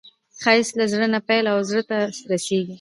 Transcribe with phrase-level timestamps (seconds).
[0.41, 2.69] ښایست له زړه نه پیل او زړه ته پای ته رسېږي